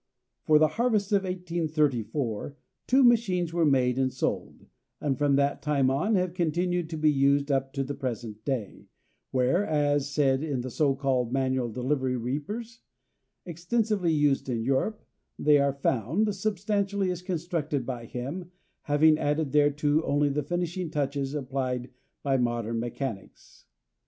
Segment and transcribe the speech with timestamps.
[0.45, 2.57] For the harvest of 1834
[2.87, 4.65] two machines were made and sold,
[4.99, 8.87] and from that time on have continued to be used up to the present day,
[9.29, 12.79] where, as said in the so called manual delivery reapers
[13.45, 15.05] extensively used in Europe,
[15.37, 18.49] they are found, substantially as constructed by him,
[18.81, 21.91] having added thereto only the finishing touches applied
[22.23, 23.67] by modern mechanics.